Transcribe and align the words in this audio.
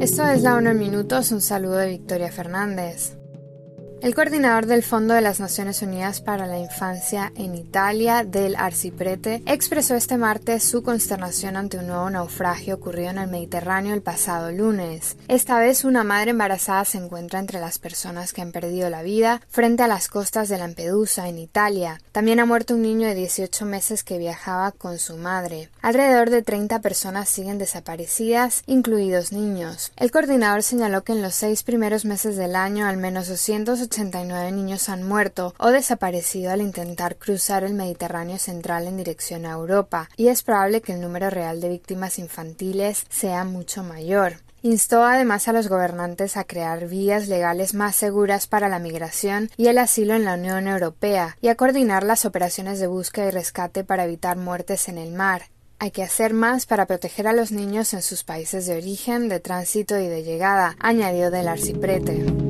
Esto 0.00 0.24
es 0.28 0.42
La 0.42 0.56
ONU 0.56 0.70
en 0.70 0.78
Minutos, 0.78 1.30
un 1.30 1.40
saludo 1.40 1.76
de 1.76 1.88
Victoria 1.88 2.32
Fernández. 2.32 3.19
El 4.02 4.14
coordinador 4.14 4.64
del 4.64 4.82
Fondo 4.82 5.12
de 5.12 5.20
las 5.20 5.40
Naciones 5.40 5.82
Unidas 5.82 6.22
para 6.22 6.46
la 6.46 6.58
Infancia 6.58 7.32
en 7.36 7.54
Italia, 7.54 8.24
del 8.24 8.56
Arciprete, 8.56 9.42
expresó 9.44 9.94
este 9.94 10.16
martes 10.16 10.62
su 10.62 10.82
consternación 10.82 11.54
ante 11.58 11.76
un 11.76 11.86
nuevo 11.86 12.08
naufragio 12.08 12.76
ocurrido 12.76 13.10
en 13.10 13.18
el 13.18 13.28
Mediterráneo 13.28 13.92
el 13.92 14.00
pasado 14.00 14.52
lunes. 14.52 15.18
Esta 15.28 15.58
vez 15.58 15.84
una 15.84 16.02
madre 16.02 16.30
embarazada 16.30 16.86
se 16.86 16.96
encuentra 16.96 17.40
entre 17.40 17.60
las 17.60 17.78
personas 17.78 18.32
que 18.32 18.40
han 18.40 18.52
perdido 18.52 18.88
la 18.88 19.02
vida 19.02 19.42
frente 19.50 19.82
a 19.82 19.86
las 19.86 20.08
costas 20.08 20.48
de 20.48 20.56
Lampedusa, 20.56 21.28
en 21.28 21.38
Italia. 21.38 22.00
También 22.10 22.40
ha 22.40 22.46
muerto 22.46 22.76
un 22.76 22.82
niño 22.82 23.06
de 23.06 23.14
18 23.14 23.66
meses 23.66 24.02
que 24.02 24.16
viajaba 24.16 24.72
con 24.72 24.98
su 24.98 25.18
madre. 25.18 25.68
Alrededor 25.82 26.30
de 26.30 26.40
30 26.40 26.80
personas 26.80 27.28
siguen 27.28 27.58
desaparecidas, 27.58 28.62
incluidos 28.66 29.30
niños. 29.30 29.92
El 29.96 30.10
coordinador 30.10 30.62
señaló 30.62 31.04
que 31.04 31.12
en 31.12 31.20
los 31.20 31.34
seis 31.34 31.64
primeros 31.64 32.06
meses 32.06 32.38
del 32.38 32.56
año 32.56 32.86
al 32.86 32.96
menos 32.96 33.28
200 33.28 33.89
89 33.90 34.52
niños 34.52 34.88
han 34.88 35.02
muerto 35.02 35.52
o 35.58 35.70
desaparecido 35.70 36.52
al 36.52 36.60
intentar 36.60 37.16
cruzar 37.16 37.64
el 37.64 37.74
Mediterráneo 37.74 38.38
central 38.38 38.86
en 38.86 38.96
dirección 38.96 39.44
a 39.44 39.50
Europa, 39.50 40.08
y 40.16 40.28
es 40.28 40.44
probable 40.44 40.80
que 40.80 40.92
el 40.92 41.00
número 41.00 41.28
real 41.28 41.60
de 41.60 41.70
víctimas 41.70 42.20
infantiles 42.20 43.04
sea 43.08 43.42
mucho 43.42 43.82
mayor. 43.82 44.34
Instó 44.62 45.02
además 45.02 45.48
a 45.48 45.52
los 45.52 45.68
gobernantes 45.68 46.36
a 46.36 46.44
crear 46.44 46.86
vías 46.86 47.26
legales 47.26 47.74
más 47.74 47.96
seguras 47.96 48.46
para 48.46 48.68
la 48.68 48.78
migración 48.78 49.50
y 49.56 49.66
el 49.66 49.78
asilo 49.78 50.14
en 50.14 50.24
la 50.24 50.34
Unión 50.34 50.68
Europea 50.68 51.36
y 51.40 51.48
a 51.48 51.56
coordinar 51.56 52.04
las 52.04 52.24
operaciones 52.24 52.78
de 52.78 52.86
búsqueda 52.86 53.26
y 53.26 53.30
rescate 53.30 53.82
para 53.82 54.04
evitar 54.04 54.36
muertes 54.36 54.88
en 54.88 54.98
el 54.98 55.12
mar. 55.12 55.44
Hay 55.80 55.90
que 55.90 56.04
hacer 56.04 56.34
más 56.34 56.66
para 56.66 56.86
proteger 56.86 57.26
a 57.26 57.32
los 57.32 57.50
niños 57.52 57.94
en 57.94 58.02
sus 58.02 58.22
países 58.22 58.66
de 58.66 58.76
origen, 58.76 59.28
de 59.30 59.40
tránsito 59.40 59.98
y 59.98 60.06
de 60.06 60.22
llegada, 60.22 60.76
añadió 60.78 61.30
del 61.30 61.48
arciprete 61.48 62.49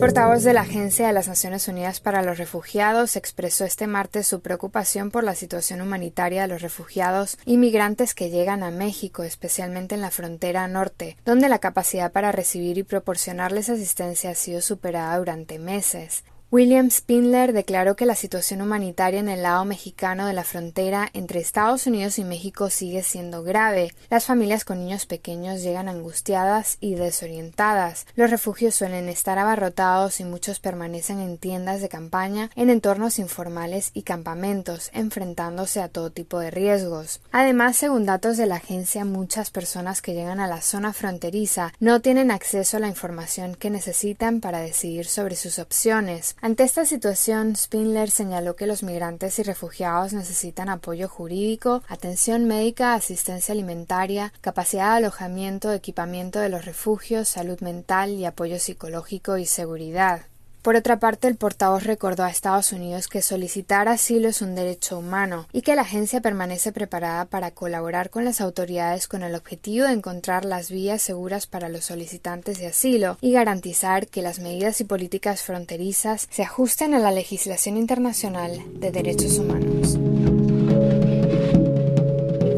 portavoz 0.00 0.42
de 0.44 0.54
la 0.54 0.62
Agencia 0.62 1.06
de 1.06 1.12
las 1.12 1.28
Naciones 1.28 1.68
Unidas 1.68 2.00
para 2.00 2.22
los 2.22 2.38
Refugiados 2.38 3.16
expresó 3.16 3.66
este 3.66 3.86
martes 3.86 4.26
su 4.26 4.40
preocupación 4.40 5.10
por 5.10 5.24
la 5.24 5.34
situación 5.34 5.82
humanitaria 5.82 6.40
de 6.42 6.48
los 6.48 6.62
refugiados 6.62 7.36
y 7.44 7.58
migrantes 7.58 8.14
que 8.14 8.30
llegan 8.30 8.62
a 8.62 8.70
México, 8.70 9.24
especialmente 9.24 9.94
en 9.94 10.00
la 10.00 10.10
frontera 10.10 10.66
norte, 10.68 11.18
donde 11.26 11.50
la 11.50 11.58
capacidad 11.58 12.12
para 12.12 12.32
recibir 12.32 12.78
y 12.78 12.82
proporcionarles 12.82 13.68
asistencia 13.68 14.30
ha 14.30 14.34
sido 14.34 14.62
superada 14.62 15.18
durante 15.18 15.58
meses. 15.58 16.24
William 16.52 16.90
Spindler 16.90 17.52
declaró 17.52 17.94
que 17.94 18.06
la 18.06 18.16
situación 18.16 18.60
humanitaria 18.60 19.20
en 19.20 19.28
el 19.28 19.44
lado 19.44 19.64
mexicano 19.64 20.26
de 20.26 20.32
la 20.32 20.42
frontera 20.42 21.08
entre 21.12 21.38
Estados 21.38 21.86
Unidos 21.86 22.18
y 22.18 22.24
México 22.24 22.70
sigue 22.70 23.04
siendo 23.04 23.44
grave. 23.44 23.94
Las 24.10 24.24
familias 24.24 24.64
con 24.64 24.80
niños 24.80 25.06
pequeños 25.06 25.62
llegan 25.62 25.88
angustiadas 25.88 26.76
y 26.80 26.96
desorientadas. 26.96 28.04
Los 28.16 28.30
refugios 28.30 28.74
suelen 28.74 29.08
estar 29.08 29.38
abarrotados 29.38 30.18
y 30.18 30.24
muchos 30.24 30.58
permanecen 30.58 31.20
en 31.20 31.38
tiendas 31.38 31.82
de 31.82 31.88
campaña, 31.88 32.50
en 32.56 32.68
entornos 32.68 33.20
informales 33.20 33.92
y 33.94 34.02
campamentos, 34.02 34.90
enfrentándose 34.92 35.80
a 35.80 35.86
todo 35.86 36.10
tipo 36.10 36.40
de 36.40 36.50
riesgos. 36.50 37.20
Además, 37.30 37.76
según 37.76 38.06
datos 38.06 38.36
de 38.36 38.46
la 38.46 38.56
agencia, 38.56 39.04
muchas 39.04 39.52
personas 39.52 40.02
que 40.02 40.14
llegan 40.14 40.40
a 40.40 40.48
la 40.48 40.62
zona 40.62 40.94
fronteriza 40.94 41.72
no 41.78 42.00
tienen 42.00 42.32
acceso 42.32 42.76
a 42.76 42.80
la 42.80 42.88
información 42.88 43.54
que 43.54 43.70
necesitan 43.70 44.40
para 44.40 44.58
decidir 44.58 45.06
sobre 45.06 45.36
sus 45.36 45.60
opciones. 45.60 46.34
Ante 46.42 46.62
esta 46.62 46.86
situación, 46.86 47.54
Spindler 47.54 48.10
señaló 48.10 48.56
que 48.56 48.66
los 48.66 48.82
migrantes 48.82 49.38
y 49.38 49.42
refugiados 49.42 50.14
necesitan 50.14 50.70
apoyo 50.70 51.06
jurídico, 51.06 51.82
atención 51.86 52.46
médica, 52.46 52.94
asistencia 52.94 53.52
alimentaria, 53.52 54.32
capacidad 54.40 54.92
de 54.92 54.96
alojamiento, 55.04 55.70
equipamiento 55.70 56.38
de 56.38 56.48
los 56.48 56.64
refugios, 56.64 57.28
salud 57.28 57.60
mental 57.60 58.12
y 58.12 58.24
apoyo 58.24 58.58
psicológico 58.58 59.36
y 59.36 59.44
seguridad. 59.44 60.29
Por 60.62 60.76
otra 60.76 60.98
parte, 60.98 61.26
el 61.26 61.36
portavoz 61.36 61.84
recordó 61.84 62.22
a 62.22 62.30
Estados 62.30 62.72
Unidos 62.72 63.08
que 63.08 63.22
solicitar 63.22 63.88
asilo 63.88 64.28
es 64.28 64.42
un 64.42 64.54
derecho 64.54 64.98
humano 64.98 65.46
y 65.52 65.62
que 65.62 65.74
la 65.74 65.82
agencia 65.82 66.20
permanece 66.20 66.70
preparada 66.70 67.24
para 67.24 67.50
colaborar 67.50 68.10
con 68.10 68.26
las 68.26 68.42
autoridades 68.42 69.08
con 69.08 69.22
el 69.22 69.34
objetivo 69.34 69.86
de 69.86 69.94
encontrar 69.94 70.44
las 70.44 70.70
vías 70.70 71.00
seguras 71.00 71.46
para 71.46 71.70
los 71.70 71.86
solicitantes 71.86 72.58
de 72.58 72.66
asilo 72.66 73.16
y 73.22 73.32
garantizar 73.32 74.06
que 74.06 74.20
las 74.20 74.38
medidas 74.38 74.82
y 74.82 74.84
políticas 74.84 75.42
fronterizas 75.42 76.28
se 76.30 76.42
ajusten 76.42 76.92
a 76.92 76.98
la 76.98 77.10
legislación 77.10 77.78
internacional 77.78 78.62
de 78.74 78.90
derechos 78.90 79.38
humanos. 79.38 79.98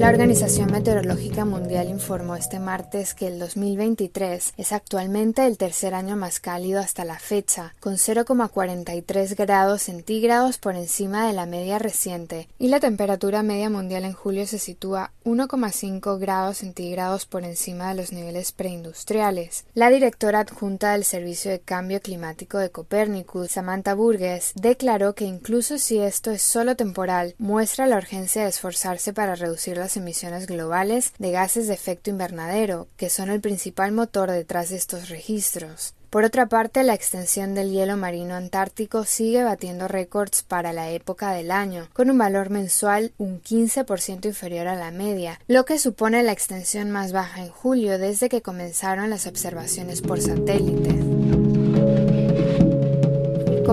La 0.02 0.08
Organización 0.08 0.72
Meteorológica 0.72 1.44
Mundial 1.44 1.88
informó 1.88 2.34
este 2.34 2.58
martes 2.58 3.14
que 3.14 3.28
el 3.28 3.38
2023 3.38 4.54
es 4.56 4.72
actualmente 4.72 5.46
el 5.46 5.56
tercer 5.56 5.94
año 5.94 6.16
más 6.16 6.40
cálido 6.40 6.80
hasta 6.80 7.04
la 7.04 7.20
fecha, 7.20 7.76
con 7.78 7.92
0,43 7.94 9.36
grados 9.36 9.82
centígrados 9.82 10.58
por 10.58 10.74
encima 10.74 11.28
de 11.28 11.34
la 11.34 11.46
media 11.46 11.78
reciente, 11.78 12.48
y 12.58 12.66
la 12.66 12.80
temperatura 12.80 13.44
media 13.44 13.70
mundial 13.70 14.04
en 14.04 14.12
julio 14.12 14.44
se 14.44 14.58
sitúa 14.58 15.12
1,5 15.24 16.19
grados 16.19 16.56
centígrados 16.56 17.24
por 17.24 17.44
encima 17.44 17.90
de 17.90 17.94
los 17.94 18.10
niveles 18.10 18.50
preindustriales. 18.50 19.66
La 19.72 19.88
directora 19.88 20.40
adjunta 20.40 20.94
del 20.94 21.04
Servicio 21.04 21.52
de 21.52 21.60
Cambio 21.60 22.00
Climático 22.00 22.58
de 22.58 22.70
Copernicus, 22.70 23.52
Samantha 23.52 23.94
Burgess, 23.94 24.50
declaró 24.56 25.14
que 25.14 25.26
incluso 25.26 25.78
si 25.78 25.98
esto 25.98 26.32
es 26.32 26.42
solo 26.42 26.74
temporal, 26.74 27.36
muestra 27.38 27.86
la 27.86 27.98
urgencia 27.98 28.42
de 28.42 28.48
esforzarse 28.48 29.12
para 29.12 29.36
reducir 29.36 29.76
las 29.76 29.91
emisiones 29.97 30.47
globales 30.47 31.12
de 31.19 31.30
gases 31.30 31.69
de 31.69 31.75
efecto 31.75 32.10
invernadero, 32.10 32.88
que 32.97 33.10
son 33.10 33.30
el 33.30 33.41
principal 33.41 33.92
motor 33.92 34.30
detrás 34.30 34.70
de 34.70 34.76
estos 34.76 35.08
registros. 35.08 35.94
Por 36.12 36.25
otra 36.25 36.47
parte, 36.47 36.82
la 36.82 36.92
extensión 36.92 37.54
del 37.54 37.70
hielo 37.70 37.97
marino 37.97 38.34
antártico 38.34 39.04
sigue 39.04 39.44
batiendo 39.44 39.88
récords 39.88 40.42
para 40.42 40.75
la 40.75 40.91
época 40.91 41.32
del 41.32 41.50
año, 41.50 41.88
con 41.94 42.10
un 42.10 42.19
valor 42.19 42.50
mensual 42.50 43.12
un 43.16 43.41
15% 43.41 44.26
inferior 44.26 44.69
a 44.69 44.76
la 44.76 44.91
media, 44.91 45.41
lo 45.48 45.64
que 45.64 45.78
supone 45.78 46.22
la 46.22 46.32
extensión 46.32 46.91
más 46.91 47.12
baja 47.12 47.41
en 47.41 47.48
julio 47.48 47.98
desde 47.98 48.28
que 48.28 48.42
comenzaron 48.42 49.08
las 49.08 49.26
observaciones 49.26 50.02
por 50.02 50.20
satélite. 50.20 51.22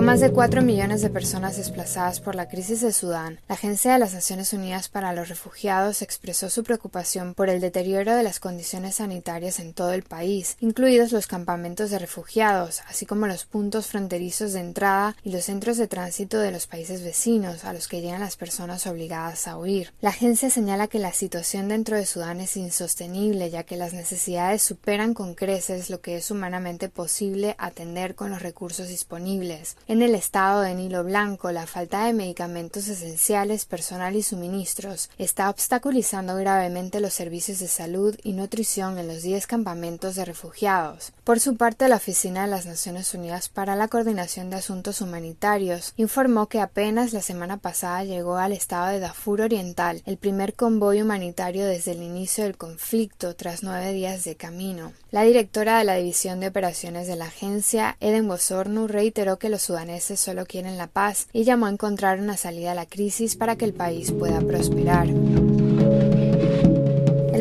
Con 0.00 0.06
más 0.06 0.20
de 0.20 0.32
4 0.32 0.62
millones 0.62 1.02
de 1.02 1.10
personas 1.10 1.58
desplazadas 1.58 2.20
por 2.20 2.34
la 2.34 2.48
crisis 2.48 2.80
de 2.80 2.90
Sudán, 2.90 3.38
la 3.50 3.54
Agencia 3.54 3.92
de 3.92 3.98
las 3.98 4.14
Naciones 4.14 4.54
Unidas 4.54 4.88
para 4.88 5.12
los 5.12 5.28
Refugiados 5.28 6.00
expresó 6.00 6.48
su 6.48 6.64
preocupación 6.64 7.34
por 7.34 7.50
el 7.50 7.60
deterioro 7.60 8.16
de 8.16 8.22
las 8.22 8.40
condiciones 8.40 8.94
sanitarias 8.94 9.60
en 9.60 9.74
todo 9.74 9.92
el 9.92 10.02
país, 10.02 10.56
incluidos 10.58 11.12
los 11.12 11.26
campamentos 11.26 11.90
de 11.90 11.98
refugiados, 11.98 12.80
así 12.88 13.04
como 13.04 13.26
los 13.26 13.44
puntos 13.44 13.88
fronterizos 13.88 14.54
de 14.54 14.60
entrada 14.60 15.16
y 15.22 15.32
los 15.32 15.44
centros 15.44 15.76
de 15.76 15.86
tránsito 15.86 16.38
de 16.38 16.50
los 16.50 16.66
países 16.66 17.04
vecinos 17.04 17.66
a 17.66 17.74
los 17.74 17.86
que 17.86 18.00
llegan 18.00 18.20
las 18.20 18.38
personas 18.38 18.86
obligadas 18.86 19.46
a 19.48 19.58
huir. 19.58 19.92
La 20.00 20.08
agencia 20.08 20.48
señala 20.48 20.88
que 20.88 20.98
la 20.98 21.12
situación 21.12 21.68
dentro 21.68 21.98
de 21.98 22.06
Sudán 22.06 22.40
es 22.40 22.56
insostenible, 22.56 23.50
ya 23.50 23.64
que 23.64 23.76
las 23.76 23.92
necesidades 23.92 24.62
superan 24.62 25.12
con 25.12 25.34
creces 25.34 25.90
lo 25.90 26.00
que 26.00 26.16
es 26.16 26.30
humanamente 26.30 26.88
posible 26.88 27.54
atender 27.58 28.14
con 28.14 28.30
los 28.30 28.40
recursos 28.40 28.88
disponibles. 28.88 29.76
En 29.90 30.02
el 30.02 30.14
estado 30.14 30.60
de 30.60 30.72
Nilo 30.76 31.02
Blanco, 31.02 31.50
la 31.50 31.66
falta 31.66 32.04
de 32.04 32.12
medicamentos 32.12 32.86
esenciales, 32.86 33.64
personal 33.64 34.14
y 34.14 34.22
suministros 34.22 35.10
está 35.18 35.50
obstaculizando 35.50 36.36
gravemente 36.36 37.00
los 37.00 37.12
servicios 37.12 37.58
de 37.58 37.66
salud 37.66 38.16
y 38.22 38.34
nutrición 38.34 39.00
en 39.00 39.08
los 39.08 39.22
10 39.22 39.48
campamentos 39.48 40.14
de 40.14 40.24
refugiados. 40.24 41.12
Por 41.24 41.40
su 41.40 41.56
parte, 41.56 41.88
la 41.88 41.96
Oficina 41.96 42.42
de 42.42 42.52
las 42.52 42.66
Naciones 42.66 43.12
Unidas 43.14 43.48
para 43.48 43.74
la 43.74 43.88
Coordinación 43.88 44.48
de 44.48 44.58
Asuntos 44.58 45.00
Humanitarios 45.00 45.92
informó 45.96 46.46
que 46.46 46.60
apenas 46.60 47.12
la 47.12 47.20
semana 47.20 47.56
pasada 47.56 48.04
llegó 48.04 48.36
al 48.36 48.52
estado 48.52 48.92
de 48.92 49.00
Darfur 49.00 49.40
Oriental 49.40 50.02
el 50.06 50.18
primer 50.18 50.54
convoy 50.54 51.02
humanitario 51.02 51.66
desde 51.66 51.90
el 51.90 52.04
inicio 52.04 52.44
del 52.44 52.56
conflicto 52.56 53.34
tras 53.34 53.64
nueve 53.64 53.92
días 53.92 54.22
de 54.22 54.36
camino. 54.36 54.92
La 55.10 55.22
directora 55.22 55.80
de 55.80 55.84
la 55.84 55.96
División 55.96 56.38
de 56.38 56.46
Operaciones 56.46 57.08
de 57.08 57.16
la 57.16 57.24
agencia, 57.24 57.96
Eden 57.98 58.28
Bosornu, 58.28 58.86
reiteró 58.86 59.40
que 59.40 59.48
los 59.48 59.68
solo 60.16 60.46
quieren 60.46 60.76
la 60.78 60.86
paz 60.86 61.28
y 61.32 61.44
llamó 61.44 61.66
a 61.66 61.70
encontrar 61.70 62.20
una 62.20 62.36
salida 62.36 62.72
a 62.72 62.74
la 62.74 62.86
crisis 62.86 63.36
para 63.36 63.56
que 63.56 63.64
el 63.64 63.72
país 63.72 64.12
pueda 64.12 64.40
prosperar. 64.40 65.08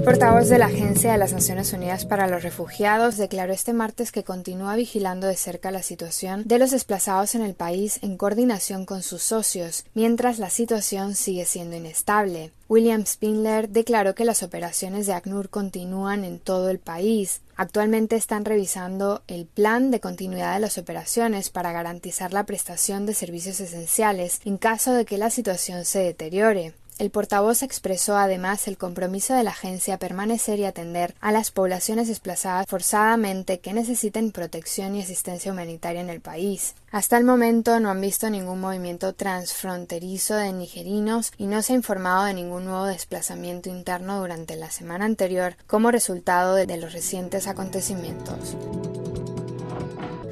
Portavoz 0.09 0.50
de 0.50 0.57
la 0.57 0.65
Agencia 0.65 1.11
de 1.11 1.19
las 1.19 1.33
Naciones 1.33 1.71
Unidas 1.71 2.03
para 2.03 2.25
los 2.25 2.41
Refugiados 2.41 3.15
declaró 3.15 3.53
este 3.53 3.73
martes 3.73 4.11
que 4.11 4.23
continúa 4.23 4.75
vigilando 4.75 5.27
de 5.27 5.35
cerca 5.35 5.69
la 5.69 5.83
situación 5.83 6.41
de 6.47 6.57
los 6.57 6.71
desplazados 6.71 7.35
en 7.35 7.44
el 7.44 7.53
país 7.53 8.00
en 8.01 8.17
coordinación 8.17 8.88
con 8.88 9.03
sus 9.03 9.21
socios, 9.21 9.85
mientras 9.94 10.39
la 10.39 10.50
situación 10.50 11.13
sigue 11.13 11.45
siendo 11.45 11.75
inestable. 11.75 12.51
William 12.67 13.06
Spindler 13.06 13.69
declaró 13.69 14.15
que 14.15 14.25
las 14.25 14.41
operaciones 14.41 15.06
de 15.06 15.13
ACNUR 15.13 15.50
continúan 15.50 16.23
en 16.23 16.39
todo 16.39 16.71
el 16.71 16.79
país. 16.79 17.41
Actualmente 17.56 18.15
están 18.15 18.45
revisando 18.45 19.21
el 19.27 19.45
plan 19.45 19.91
de 19.91 20.00
continuidad 20.00 20.56
de 20.56 20.59
las 20.59 20.79
operaciones 20.79 21.51
para 21.51 21.71
garantizar 21.71 22.33
la 22.33 22.47
prestación 22.47 23.06
de 23.06 23.13
servicios 23.13 23.59
esenciales 23.59 24.41
en 24.44 24.57
caso 24.57 24.91
de 24.94 25.06
que 25.06 25.19
la 25.19 25.29
situación 25.29 25.85
se 25.85 26.00
deteriore. 26.00 26.73
El 27.00 27.12
portavoz 27.12 27.63
expresó 27.63 28.18
además 28.18 28.68
el 28.68 28.78
compromiso 28.78 29.34
de 29.34 29.46
la 29.46 29.51
agencia 29.51 29.94
a 29.94 30.00
permanecer 30.00 30.60
y 30.60 30.66
atender 30.66 31.16
a 31.22 31.31
las 31.31 31.50
poblaciones 31.50 32.10
desplazadas 32.10 32.68
forzadamente 32.68 33.62
que 33.62 33.72
necesiten 33.72 34.34
protección 34.34 34.98
y 34.98 35.01
asistencia 35.01 35.54
humanitaria 35.54 36.01
en 36.01 36.10
el 36.10 36.19
país. 36.19 36.75
Hasta 36.92 37.18
el 37.18 37.24
momento 37.24 37.80
no 37.80 37.90
han 37.90 38.01
visto 38.01 38.30
ningún 38.30 38.60
movimiento 38.60 39.13
transfronterizo 39.13 40.36
de 40.36 40.51
nigerinos 40.51 41.31
y 41.38 41.46
no 41.46 41.62
se 41.62 41.72
ha 41.72 41.78
informado 41.78 42.25
de 42.25 42.34
ningún 42.34 42.66
nuevo 42.66 42.84
desplazamiento 42.84 43.69
interno 43.69 44.19
durante 44.19 44.57
la 44.57 44.69
semana 44.69 45.06
anterior 45.06 45.56
como 45.68 45.92
resultado 45.92 46.56
de 46.56 46.75
los 46.75 46.92
recientes 46.92 47.48
acontecimientos. 47.48 48.57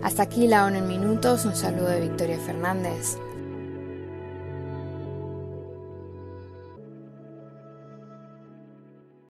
Hasta 0.03 0.23
aquí 0.23 0.47
la 0.47 0.65
ONU 0.65 0.79
en 0.79 0.87
minutos, 0.87 1.45
un 1.45 1.55
saludo 1.55 1.87
de 1.87 2.01
Victoria 2.01 2.39
Fernández. 2.39 3.15